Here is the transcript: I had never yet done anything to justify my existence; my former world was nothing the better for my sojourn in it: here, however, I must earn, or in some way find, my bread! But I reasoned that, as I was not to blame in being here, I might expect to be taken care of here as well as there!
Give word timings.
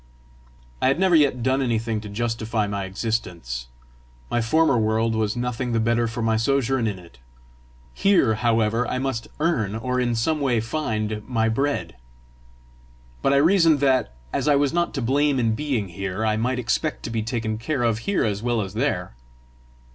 I 0.81 0.87
had 0.87 0.99
never 0.99 1.15
yet 1.15 1.43
done 1.43 1.61
anything 1.61 2.01
to 2.01 2.09
justify 2.09 2.65
my 2.65 2.85
existence; 2.85 3.67
my 4.31 4.41
former 4.41 4.75
world 4.75 5.13
was 5.13 5.35
nothing 5.37 5.73
the 5.73 5.79
better 5.79 6.07
for 6.07 6.23
my 6.23 6.37
sojourn 6.37 6.87
in 6.87 6.97
it: 6.97 7.19
here, 7.93 8.33
however, 8.33 8.87
I 8.87 8.97
must 8.97 9.27
earn, 9.39 9.75
or 9.75 9.99
in 9.99 10.15
some 10.15 10.41
way 10.41 10.59
find, 10.59 11.21
my 11.29 11.49
bread! 11.49 11.97
But 13.21 13.33
I 13.33 13.37
reasoned 13.37 13.79
that, 13.81 14.15
as 14.33 14.47
I 14.47 14.55
was 14.55 14.73
not 14.73 14.95
to 14.95 15.03
blame 15.03 15.37
in 15.39 15.53
being 15.53 15.89
here, 15.89 16.25
I 16.25 16.35
might 16.35 16.57
expect 16.57 17.03
to 17.03 17.11
be 17.11 17.21
taken 17.21 17.59
care 17.59 17.83
of 17.83 17.99
here 17.99 18.25
as 18.25 18.41
well 18.41 18.61
as 18.61 18.73
there! 18.73 19.13